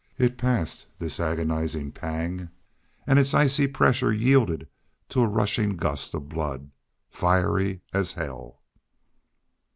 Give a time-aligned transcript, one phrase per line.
[0.17, 2.49] It passed, this agonizing pang,
[3.05, 4.67] and its icy pressure yielded
[5.09, 6.71] to a rushing gust of blood,
[7.11, 8.61] fiery as hell.